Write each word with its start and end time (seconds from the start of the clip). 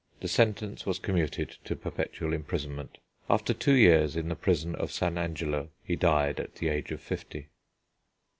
The 0.19 0.27
sentence 0.27 0.87
was 0.87 0.97
commuted 0.97 1.57
to 1.65 1.75
perpetual 1.75 2.33
imprisonment. 2.33 2.97
After 3.29 3.53
two 3.53 3.75
years 3.75 4.15
in 4.15 4.29
the 4.29 4.35
prison 4.35 4.73
of 4.73 4.91
San 4.91 5.15
Angelo 5.15 5.69
he 5.83 5.95
died 5.95 6.39
at 6.39 6.55
the 6.55 6.69
age 6.69 6.89
of 6.91 6.99
fifty. 7.01 7.49